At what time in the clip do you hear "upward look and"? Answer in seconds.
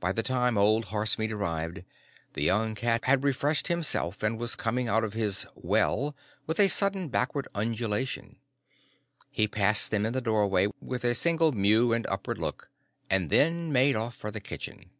12.08-13.30